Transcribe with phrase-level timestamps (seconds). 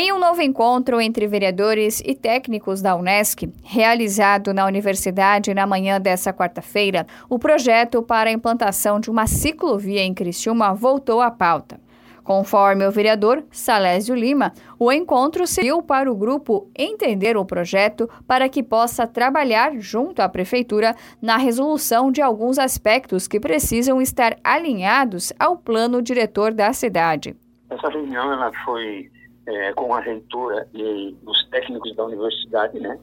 [0.00, 6.00] Em um novo encontro entre vereadores e técnicos da Unesc, realizado na universidade na manhã
[6.00, 11.80] dessa quarta-feira, o projeto para a implantação de uma ciclovia em Criciúma voltou à pauta.
[12.22, 18.48] Conforme o vereador Salésio Lima, o encontro serviu para o grupo entender o projeto para
[18.48, 25.32] que possa trabalhar junto à prefeitura na resolução de alguns aspectos que precisam estar alinhados
[25.40, 27.34] ao plano diretor da cidade.
[27.68, 29.10] Essa reunião ela foi
[29.48, 32.98] é, com a reitora e os técnicos da universidade, né,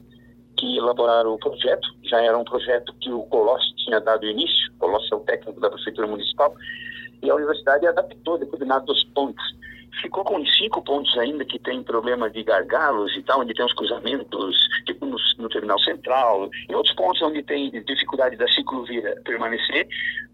[0.56, 1.88] que elaboraram o projeto.
[2.04, 5.60] Já era um projeto que o Colossi tinha dado início, o Colossi é o técnico
[5.60, 6.54] da Prefeitura Municipal,
[7.22, 9.44] e a universidade adaptou determinados dos pontos.
[10.02, 13.72] Ficou com cinco pontos ainda que tem problema de gargalos e tal, onde tem os
[13.72, 19.88] cruzamentos, tipo no, no terminal central, e outros pontos onde tem dificuldade da ciclovia permanecer,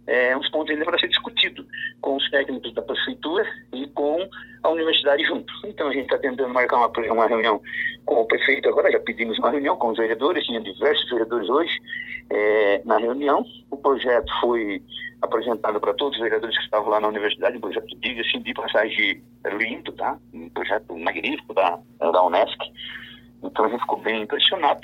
[0.06, 1.66] é, uns pontos ainda para ser discutido
[2.01, 4.29] com os técnicos da prefeitura e com
[4.62, 5.52] a universidade junto.
[5.65, 7.60] Então a gente está tentando marcar uma, uma reunião
[8.05, 11.79] com o prefeito agora, já pedimos uma reunião com os vereadores, tinha diversos vereadores hoje
[12.30, 13.45] é, na reunião.
[13.71, 14.82] O projeto foi
[15.21, 18.52] apresentado para todos os vereadores que estavam lá na universidade, um projeto, diga assim, de
[18.54, 19.23] passagem
[19.57, 20.19] lindo, tá?
[20.35, 22.59] Um projeto magnífico da, da Unesc.
[23.43, 24.80] Então a gente ficou bem impressionado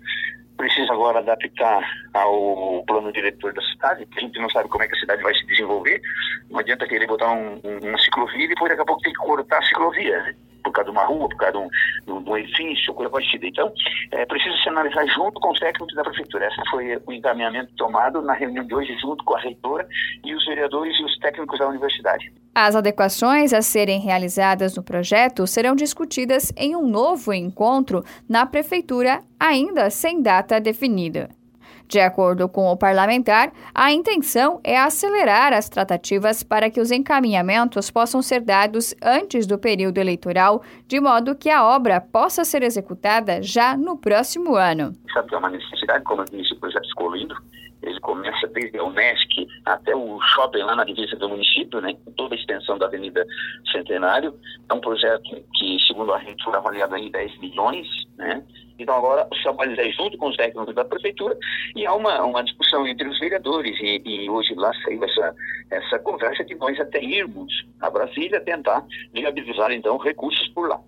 [0.59, 4.89] precisa agora adaptar ao plano diretor da cidade, que a gente não sabe como é
[4.89, 6.03] que a cidade vai se desenvolver.
[6.51, 9.19] Não adianta querer botar um, um, uma ciclovia e depois daqui a pouco tem que
[9.19, 10.35] cortar a ciclovia, né?
[10.79, 11.59] Causa de uma rua, por causa de
[12.13, 13.47] um, de um edifício, coisa parecida.
[13.47, 13.73] Então,
[14.13, 16.47] é, precisa se analisar junto com os técnicos da prefeitura.
[16.47, 19.87] Esse foi o encaminhamento tomado na reunião de hoje, junto com a reitora
[20.25, 22.33] e os vereadores e os técnicos da universidade.
[22.55, 29.21] As adequações a serem realizadas no projeto serão discutidas em um novo encontro na Prefeitura,
[29.39, 31.38] ainda sem data definida.
[31.89, 37.91] De acordo com o parlamentar, a intenção é acelerar as tratativas para que os encaminhamentos
[37.91, 43.43] possam ser dados antes do período eleitoral, de modo que a obra possa ser executada
[43.43, 44.93] já no próximo ano.
[45.15, 47.35] Sabe que é uma necessidade, como eu disse, o projeto ficou lindo
[47.83, 52.35] ele começa desde a Unesc até o shopping lá na divisa do município, né, toda
[52.35, 53.25] a extensão da Avenida
[53.71, 54.35] Centenário.
[54.69, 55.23] É um projeto
[55.55, 57.87] que, segundo a gente, foi avaliado em 10 milhões,
[58.17, 58.43] né?
[58.79, 61.37] Então agora os trabalhos é junto com os técnicos da prefeitura
[61.75, 65.35] e há uma, uma discussão entre os vereadores e, e hoje lá saiu essa,
[65.71, 70.81] essa conversa de nós até irmos a Brasília tentar viabilizar então recursos por lá.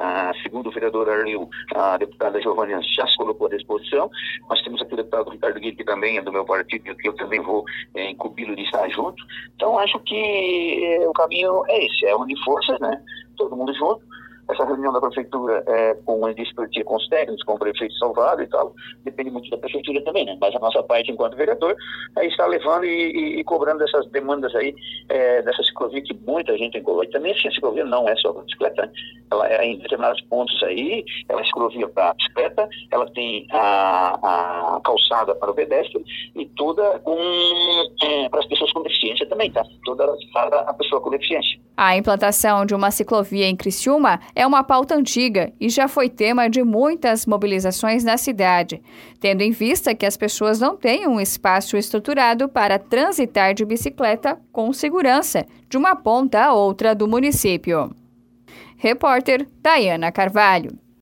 [0.00, 4.08] Ah, segundo o vereador Arlil, a deputada Giovanna já se colocou à disposição.
[4.48, 7.12] Nós temos aqui o deputado Ricardo Guilherme, que também é do meu partido, que eu
[7.14, 7.64] também vou
[7.96, 9.20] é, incumbi-lo de estar junto.
[9.56, 13.02] Então, acho que é, o caminho é esse, é unir forças, né?
[13.36, 14.00] Todo mundo junto,
[14.48, 18.42] essa reunião da prefeitura é, com a discutir com os técnicos, com o prefeito Salvado
[18.42, 20.36] e tal, depende muito da prefeitura também, né?
[20.40, 21.76] Mas a nossa parte, enquanto vereador,
[22.16, 24.74] é estar levando e, e, e cobrando essas demandas aí,
[25.08, 27.08] é, dessa ciclovia que muita gente colocado.
[27.08, 28.92] E também assim, a ciclovia não é só para bicicleta, né?
[29.30, 34.80] ela é em determinados pontos aí, ela é ciclovia para bicicleta, ela tem a, a
[34.82, 36.02] calçada para o pedestre
[36.34, 37.00] e toda
[38.02, 39.64] é, para as pessoas com deficiência também, tá?
[39.84, 41.58] Toda para a pessoa com deficiência.
[41.76, 46.48] A implantação de uma ciclovia em Criciúma é uma pauta antiga e já foi tema
[46.48, 48.80] de muitas mobilizações na cidade,
[49.18, 54.38] tendo em vista que as pessoas não têm um espaço estruturado para transitar de bicicleta
[54.52, 57.90] com segurança de uma ponta a outra do município.
[58.76, 60.78] Repórter Diana Carvalho.